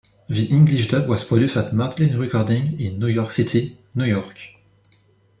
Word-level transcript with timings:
The 0.29 0.47
English 0.49 0.87
dub 0.87 1.07
was 1.07 1.23
produced 1.23 1.57
at 1.57 1.75
Matlin 1.75 2.17
Recording 2.19 2.79
in 2.81 2.97
New 2.97 3.05
York 3.05 3.29
City, 3.29 3.77
New 3.93 4.05
York. 4.05 4.35